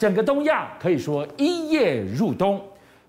[0.00, 2.58] 整个东亚可以说一夜入冬，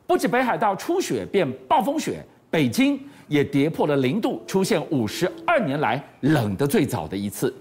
[0.05, 7.55] 不止北海道初雪变暴风雪，北京也跌破了零度，出现五十二年来冷得最早的一次。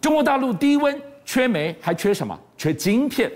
[0.00, 2.36] 中国大陆低温缺煤，还缺什么？
[2.58, 3.30] 缺晶片。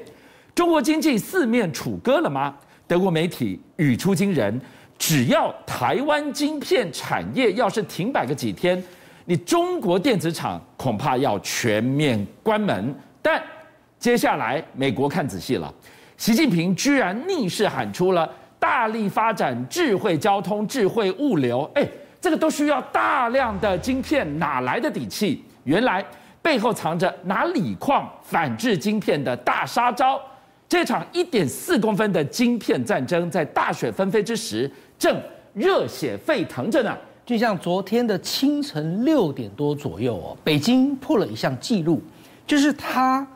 [0.53, 2.53] 中国经济四面楚歌了吗？
[2.88, 4.60] 德国媒体语出惊人，
[4.99, 8.83] 只要台湾晶片产业要是停摆个几天，
[9.26, 12.92] 你中国电子厂恐怕要全面关门。
[13.22, 13.40] 但
[13.99, 15.72] 接下来美国看仔细了，
[16.16, 21.87] 习近平居然逆势喊出了大力发展智慧交通、智慧物流，哎，
[22.20, 25.43] 这个都需要大量的晶片，哪来的底气？
[25.65, 26.05] 原来
[26.41, 30.20] 背后藏着拿锂矿反制晶片的大杀招。
[30.69, 35.20] 这场一点四公分的晶片战争，在大雪纷飞之时，正
[35.55, 36.97] 热血沸腾着呢。
[37.25, 42.01] 就像昨天的清晨六点多左右哦，北京破了一项记录，
[42.47, 43.27] 就是它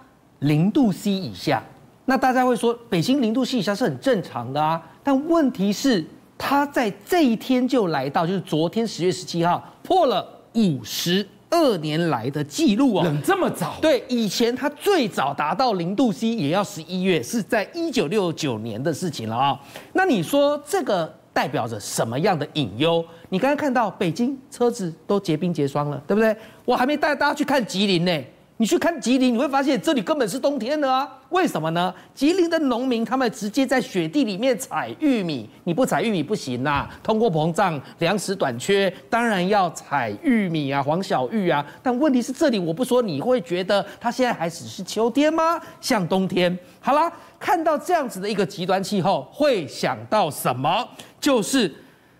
[0.40, 1.62] 零度 C 以下。
[2.04, 4.82] 那大家会说，北京零度 C 以下是很正常的啊。
[5.02, 6.04] 但问题是，
[6.36, 11.26] 它在这一天就来到，就是昨天十月十七号破了五十。
[11.52, 13.74] 二年来的记录啊，冷这么早？
[13.82, 19.60] 对，以前它最早达到零度 C 也要十一月，是在一九六九年的事情了啊。
[19.92, 23.04] 那你说这个代表着什么样的隐忧？
[23.30, 26.36] 你刚刚看到北京车子都结冰结霜了，对不对？
[26.64, 28.24] 我还没带大家去看吉林呢。
[28.60, 31.10] 你去看吉林，你会发现这里根本是冬天的啊！
[31.30, 31.94] 为什么呢？
[32.14, 36.90] 吉林的农民他们直接在雪地里面采玉米，你不采玉米不行呐、啊！
[37.02, 41.64] 通货膨胀，粮食短缺，当然要采玉米啊，黄小玉啊。
[41.82, 45.58] 但问题是这里我不说，你会觉得它现在还只是秋天吗？
[45.80, 46.54] 像冬天。
[46.80, 50.86] 好啦，看到这样子的一个极端气候，会想到什么？
[51.18, 51.74] 就是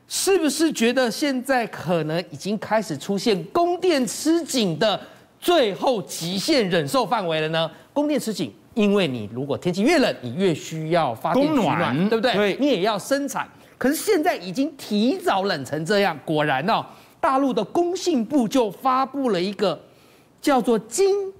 [0.08, 4.98] 是不是觉得现在可能已经开始出现供电吃紧的？
[5.40, 7.70] 最后极限忍受范围了呢？
[7.92, 12.32] 供电吃紧，因为你如果天气越冷，你越需要发电取暖，暖对不对？
[12.34, 13.48] 对，你也要生产。
[13.78, 16.84] 可是现在已经提早冷成这样，果然哦，
[17.18, 19.80] 大陆的工信部就发布了一个
[20.42, 21.32] 叫做“京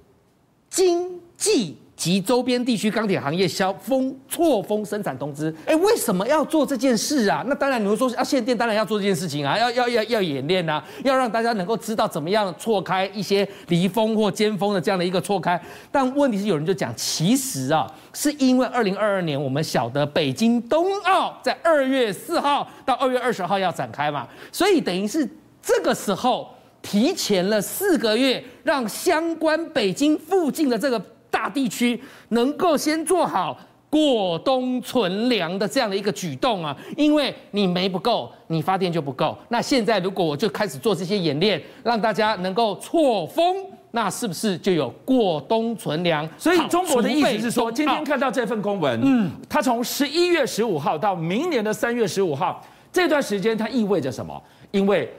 [0.69, 1.77] 津冀”。
[2.01, 7.45] 及周边地区钢铁行业消封错峰生产通知，哎，为什么要做这件事啊？
[7.45, 15.61] 那当然你会说要限电，当然要做这件事情啊，要要要要演练啊，要让大家能够知道怎么样错开一些离峰或尖峰的这样的一个错开。
[15.91, 25.29] 但问题是有人就讲，其实啊，是因为二零二二年我们晓得北京冬奥在二月四号到二月二十号要展开嘛，所以等于是
[25.61, 26.49] 这个时候
[26.81, 30.99] 提前了四个月，让相关北京附近的这个。
[31.31, 31.99] 大地区
[32.29, 33.57] 能够先做好
[33.89, 39.37] 过冬存粮的这样的一个举动啊，因为你煤不够，你发电就不够。
[39.49, 43.55] 那现在如果我就开始做这些演练，让大家能够错峰，
[43.91, 46.27] 那是不是就有过冬存粮？
[46.37, 54.41] 所以中国的意思是说，今天看到这份公文，嗯，它从十一月十五号到明年的三月十五号这段时间，它意味着什么？
[54.71, 55.11] 因为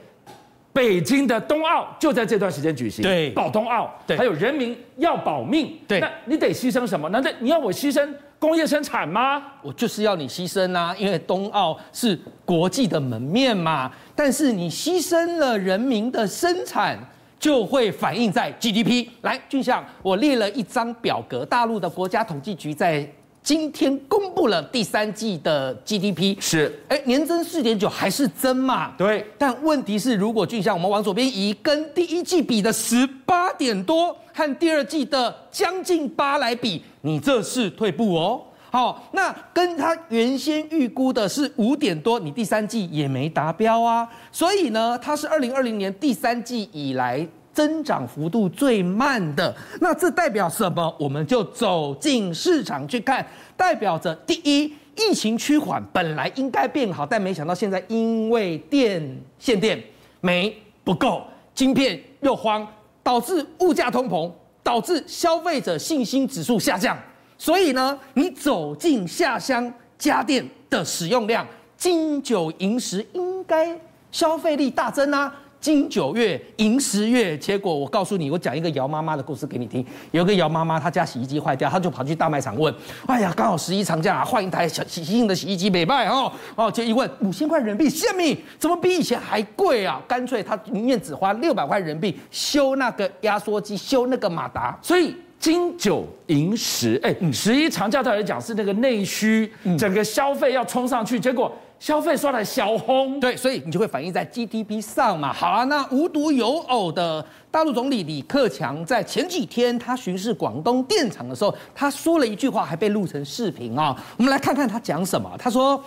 [0.73, 7.07] 北京的冬奥就在这段时间举行，对，保冬奥，对，还有人民要保命，对，那你得牺牲什么？
[7.09, 8.07] 难道你要我牺牲
[8.39, 9.41] 工业生产吗？
[9.61, 13.91] 我就是要你牺牲啊，因为冬奥是国际的门面嘛。
[14.15, 16.97] 但是你牺牲了人民的生产，
[17.39, 19.07] 就会反映在 GDP。
[19.21, 23.07] 来，俊相，我列了一张表格，大陆的国家统计局在。
[23.43, 28.93] 今天公布了第三季的 GDP，是，哎，年增四点九，还是增嘛？
[28.97, 29.25] 对。
[29.37, 38.41] 但问题是，如果就像我们往左边移，跟第一季比的十八点多，和第二季的将近八来比，你这是退步哦。
[38.71, 44.07] 好，那跟他原先预估的是五点多，你第三季也没达标啊。
[44.31, 47.27] 所以呢，它是二零二零年第三季以来。
[47.53, 50.93] 增长幅度最慢的，那这代表什么？
[50.99, 53.25] 我们就走进市场去看，
[53.55, 59.01] 代表着第一，疫情趋缓，本来应该变好，但没想到现在因为电
[59.37, 59.81] 限电，
[60.19, 61.21] 煤不够，
[61.53, 62.67] 晶片又慌，
[63.03, 64.31] 导致物价通膨，
[64.63, 66.97] 导致消费者信心指数下降。
[67.37, 71.45] 所以呢，你走进下乡家电的使用量，
[71.77, 73.79] 金九银十应该
[74.11, 75.31] 消费力大增啊。
[75.63, 79.83] 金九月，银十月，结果我告诉你，我讲一个姚妈妈的故事给你听。
[80.11, 82.75] 有个姚妈妈，她家洗衣机坏掉，她就跑去大卖场问
[83.07, 90.01] ：“哎呀，刚好十一长假啊，换一台小新的洗衣机，没卖哦。”哦，就一问五千块人民币，虾米怎么比以前还贵啊？
[90.05, 94.77] 干脆她宁愿只花六百块人民币修那个压缩机，修那个马达。
[94.81, 99.49] 所以金九银十，哎，十一长假对来讲是那个内需，
[99.79, 101.49] 整个消费要冲上去，结果。
[101.83, 105.33] 消费刷的小红，对，所以你就会反映在 GDP 上嘛。
[105.33, 113.93] 好啊，那无独有偶的，大陆总理李克强在前几天他巡视广东电厂的时候，他说了一句话，还被录成视频啊。
[114.15, 115.29] 我们来看看他讲什么。
[115.37, 115.83] 他说，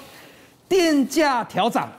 [0.69, 1.91] 电价调涨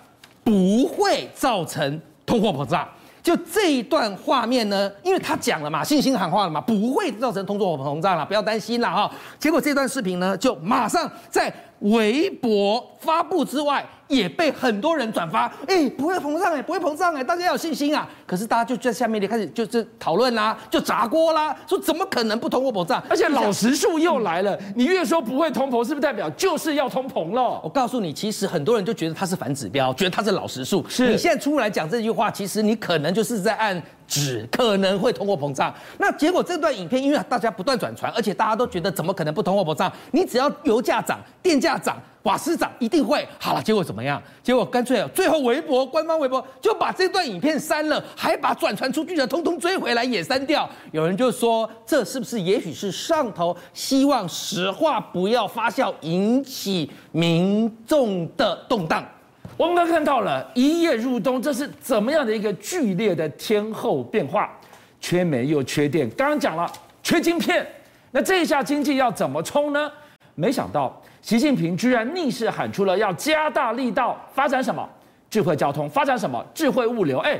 [0.44, 2.88] 不会造成通货膨胀。
[3.24, 9.12] 就这一段画面呢，因为他讲了嘛，信心喊话了嘛，不会造成通货膨胀了，不要担心了哈。
[9.40, 13.86] 结果这段视频呢，就马上在微博发布之外。
[14.08, 18.08] 也被很多人转发，哎，不会膨胀哎，不会膨胀哎，大家要有信心啊！
[18.26, 23.04] 可是大家就在下面就开始就是讨论啦，就砸锅啦，说怎么可能不通货膨胀？
[23.10, 27.60] 而且老实数又来了，你越说不会通膨，是不是代表就是要通膨了？
[27.62, 30.86] 我告诉你，其实很多人就觉得它是反指标，觉得它是老实数。
[30.88, 35.74] 是你现在出来讲这句话，其实你可能就是在按只可能会通货膨胀。
[35.98, 39.92] 那结果这段影片，因为大家不断转传，而且大家都觉得怎么可能不通货膨胀？
[40.12, 41.98] 你只要油价涨，电价涨。
[42.24, 44.22] 瓦斯涨一定会好了，结果怎么样？
[44.44, 50.70] 结果干脆最后微博官方微博就把这段影片删了，还把转传出去的通通追回来也删掉。
[50.92, 59.06] 有人就说，这是不是也许是上头希望实话不要发酵，引起民众的动荡？
[59.56, 64.50] 我们刚看到了一夜入冬，这是怎么样的一个剧烈的天候变化？
[65.00, 66.70] 缺煤又缺电，刚刚讲了
[67.02, 67.66] 缺晶片，
[68.12, 69.92] 那这一下经济要怎么冲呢？
[70.36, 71.02] 没想到。
[71.22, 74.88] 习近平居然逆势喊出了要加大力道发展什么
[75.30, 77.40] 智慧交通，发展什么智慧物流，哎。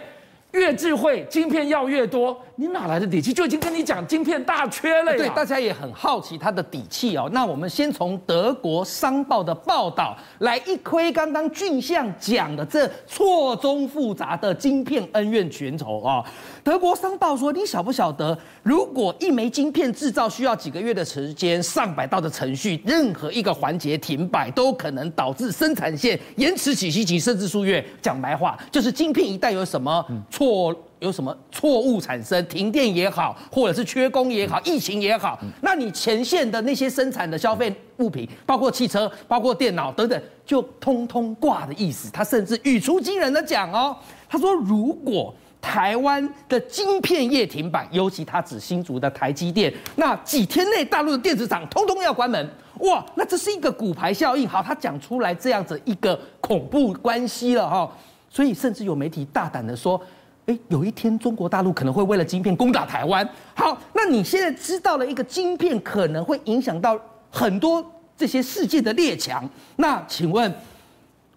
[0.52, 3.32] 越智慧，晶片要越多，你哪来的底气？
[3.32, 5.18] 就已经跟你讲晶片大缺了呀。
[5.18, 7.30] 对，大家也很好奇他的底气哦。
[7.32, 16.26] 那我们先从德国商报的报道来一窥刚刚俊相讲的这错综复杂的晶片恩怨情仇啊。
[16.64, 27.86] 德国商报说，你晓不晓得，如果一枚晶片制造需要几个月的时间，上百道的程序，任何一个环节停摆，都可能导致生产线延迟几星期甚至数月。
[28.02, 30.74] 讲白话，就是晶片一旦有什么错。
[30.74, 42.12] 错有什么错误产生，停电也好，或者是缺工也好，疫情也好，那你前线的那些生产的消费物品，包括汽车、包括电脑等等，就通通挂的意思。
[42.12, 43.96] 他甚至语出惊人的讲哦，
[44.28, 54.50] 他说如果台湾的晶片业停摆，尤其他指新竹的台积电，那几天内大陆的电子厂通通要关门，哇，那这是一个骨牌效应。
[54.50, 57.92] 好，他讲出来这样子一个恐怖关系了哈，
[58.30, 60.02] 所以甚至有媒体大胆的说。
[60.48, 63.28] 诶，有一天中国大陆可能会为了晶片攻打台湾。
[63.54, 67.00] 好，那你现在知道了一个晶片可能会影响到
[67.30, 67.86] 很多
[68.16, 70.52] 这些世界的列强，那请问？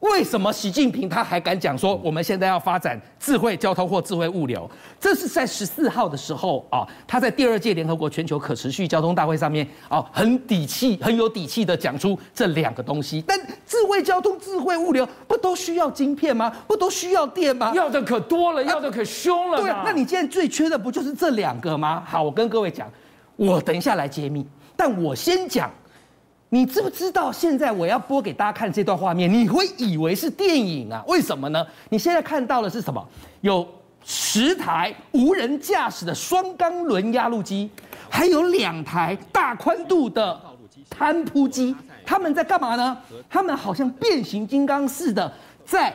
[0.01, 4.69] 为什么习近平他还敢讲说我们现在要发展智慧交通或智慧物流？
[4.99, 13.23] 这是在十四号的时候啊，他在第二届联合国全球可持续交通大会上面啊，很底气、很有底气的讲出这两个东西。
[13.27, 16.51] 但智慧交通、智慧物流不都需要晶片吗？
[16.67, 17.73] 不都需要电吗？
[17.75, 19.61] 要的可多了，要的可凶了。
[19.61, 22.03] 对啊，那你现在最缺的不就是这两个吗？
[22.07, 22.91] 好，我跟各位讲，
[23.37, 25.71] 我等一下来揭秘，但我先讲。
[26.53, 31.03] 你知不知道现在我要播给大家看这段画面，你会以为是电影啊？
[31.07, 31.65] 为什么呢？
[31.89, 33.05] 你现在看到的是什么？
[33.41, 33.67] 有
[34.05, 37.71] 十台无人驾驶的双缸轮压路机，
[38.09, 40.41] 还有两台大宽度的
[40.91, 41.75] 摊铺机，
[42.05, 42.99] 他们在干嘛呢？
[43.29, 45.33] 他们好像变形金刚似的，
[45.65, 45.95] 在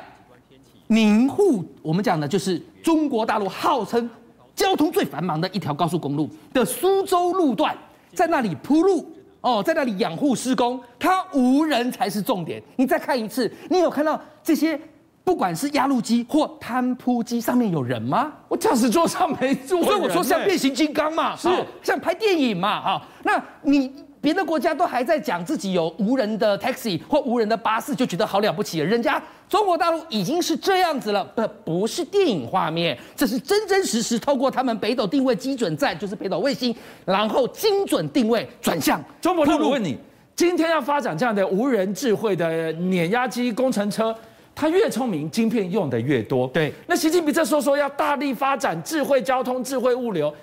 [0.87, 4.09] 宁沪，我们讲的就是中国大陆号称
[4.55, 7.75] 交通最繁忙的一条高速公路的苏州路段，
[8.13, 9.11] 在那里铺路。
[9.45, 12.59] 哦，在那里养护施工，它无人才是重点。
[12.77, 14.79] 你再看一次，你有看到这些，
[15.23, 18.33] 不管是压路机或摊铺机上面有人吗？
[18.47, 21.47] 我驾驶座上没坐，所以我说像变形金刚嘛，是
[21.83, 23.07] 像拍电影嘛，哈。
[23.23, 24.04] 那你。
[24.25, 28.85] 别的国家都还在讲自己有无人的 taxi 或无人的巴士，就觉得好了不起了。
[28.87, 38.99] 人家中国大陆已经是这样子了，不不是电影画面，这是真真实实透过他们北斗定位基准站，就是北斗卫星，然后精准定位转向。
[39.21, 39.95] 中国大陆问你，
[40.35, 44.15] 今天要发展这样的无人智慧的碾压机工程车，
[44.55, 46.47] 它越聪明，晶片用的越多。
[46.47, 50.33] 对，那习近平这说说要大力发展智慧交通、智慧物流。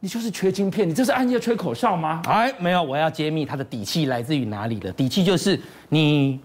[0.00, 2.20] 你就是缺晶片，你这是暗夜吹口哨吗？
[2.26, 4.92] 哎，没有，我要揭秘它的底气来自于哪里的。
[4.92, 6.38] 底气就是你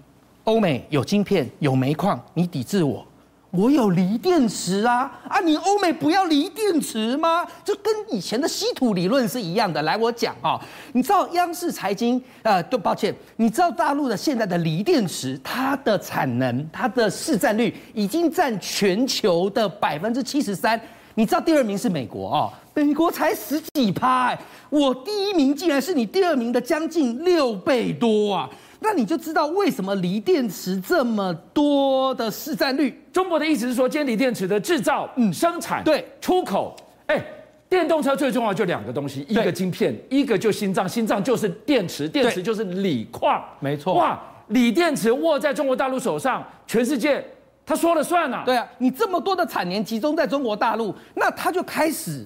[0.46, 3.05] 欧美有晶片有煤矿，你抵制我，
[3.51, 5.39] 我有锂电池啊啊！
[5.41, 7.46] 你欧美不要锂电池吗？
[7.65, 9.81] 就跟以前的稀土理论是一样的。
[9.81, 10.60] 来，我讲啊，
[10.93, 20.79] 你知道央视财经呃，对，抱歉，你知道大陆的现在的锂电池，它的产能、它的市占率已经占全球的百分之七十三。
[21.15, 22.53] 你知道第二名是美国啊、哦？
[22.74, 24.38] 美国才十几趴，
[24.70, 28.50] 我第一名竟然是你第二名的将近六倍多啊！
[28.80, 33.00] 那你就知道为什么锂电池这么多的市占率。
[33.12, 36.75] 中国的意思是说，今天锂电池的制造、嗯，生产、对，出口，
[37.08, 37.24] 哎，
[37.70, 43.94] 电动车最重要就两个东西，一个晶片，一个就心脏，心脏就是电池，电池就是锂矿，没错。
[43.94, 47.24] 哇，锂电池握在中国大陆手上，全世界
[47.65, 48.44] 他说了算啊。
[48.46, 52.25] 对啊，你这么多的产能集中在中国大陆，那他就开始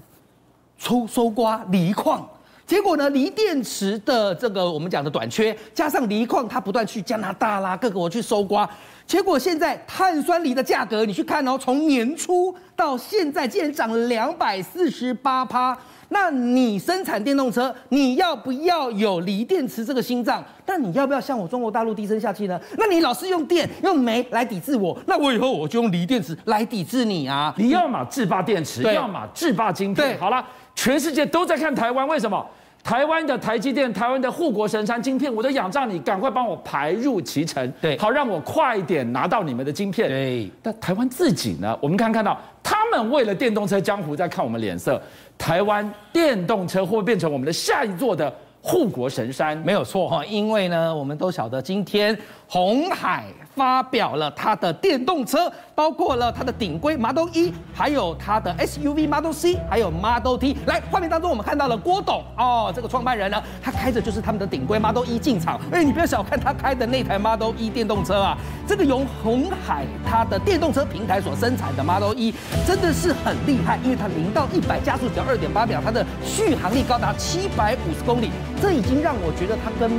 [0.78, 2.28] 抽搜刮锂矿。
[2.66, 8.68] 结果呢，锂电池的这个我们讲的短缺，加上锂矿它不断去加拿大啦各国去搜刮，
[9.06, 15.78] 结果现在碳酸锂的价格，你去看哦，从年初到现在竟然涨了两百四十八趴。
[16.10, 20.44] 那你生产电动车，你要不要有锂电池这个心脏？
[20.66, 22.60] 但你要不要向我中国大陆低声下气呢？
[22.78, 27.54] 那你老是用电用煤来抵制我，那我以后我就用锂电池来抵制你啊！
[27.58, 30.18] 你要么制霸电池，要么制霸晶片。
[30.20, 30.46] 好了。
[30.78, 32.46] 全世界都在看台湾，为什么？
[32.84, 40.10] 台湾的台积电、台湾的护国神山晶片，我都仰仗你，赶快帮我排入其成，对，好让我快一点拿到你们的晶片。
[40.10, 41.76] 对，但台湾自己呢？
[41.82, 45.02] 我们刚看到，他们为了电动车江湖在看我们脸色。
[45.38, 49.56] 台湾电动车会变成我们的下一座的护国神山？
[49.58, 53.26] 没有错哈，因为呢，我们都晓得今天红海。
[53.56, 60.58] 发表了它的电动车，包括了它的顶规 Model E，还有它的 SUV Model C，还有 Model T。
[60.66, 65.58] 来，画面当中我们看到了郭董哦，这个创办人呢，他开着就是他们的顶规 Model E 进场。
[65.72, 68.38] 哎，你不要小看他开的那台 Model E 电动车啊，
[68.68, 72.34] 这个由红海它的电动车平台所生产的 Model E
[72.68, 79.90] 真的是很厉害，因为它零到一百加速只要二点八秒，它的续航力高达七百五十公里，这已经让我觉得它跟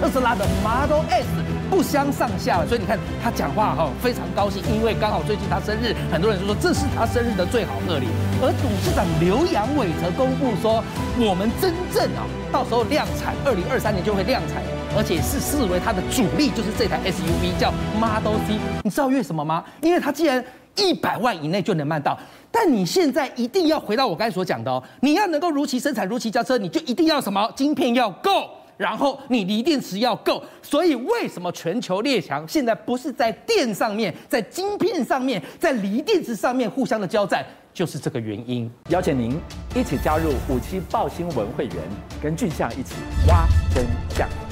[0.00, 1.28] 特斯拉的 Model S
[1.74, 2.66] 不相上下了。
[2.68, 2.96] 所以你看。
[3.22, 8.06] 他讲话哈非常高兴，因为刚好最近他生日，很多人就说这是他生日的最好贺礼。
[8.42, 10.84] 而董事长刘扬伟则公布说，
[11.18, 14.62] 我们真正啊，到时候量产，二零二三年就会量产，
[14.94, 18.58] 而且是视为它的主力就是这台 SUV 叫 Model C。
[18.82, 19.64] 你知道为什么吗？
[19.80, 20.44] 因为它既然
[20.76, 22.18] 一百万以内就能卖到，
[22.52, 27.50] 但你现在一定要回到我刚才所讲的哦，你要能够如期生产、如期交车，你就一定要什么？
[27.56, 28.50] 晶片要够。
[28.76, 38.70] 然后你锂电池要够，所以为什么全球列强现在不是在电上面，在晶片上面，在锂电池上面互相的交战，就是这个原因。
[38.88, 39.38] 邀请您
[39.74, 41.76] 一起加入五七报新闻会员，
[42.22, 42.94] 跟俊相一起
[43.28, 44.43] 挖真相。